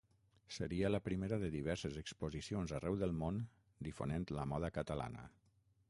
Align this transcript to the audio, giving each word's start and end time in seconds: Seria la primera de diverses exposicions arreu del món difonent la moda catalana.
Seria 0.55 0.89
la 0.91 1.01
primera 1.07 1.37
de 1.43 1.49
diverses 1.55 1.99
exposicions 2.03 2.73
arreu 2.79 2.99
del 3.05 3.15
món 3.21 3.39
difonent 3.89 4.27
la 4.39 4.49
moda 4.55 4.73
catalana. 4.81 5.33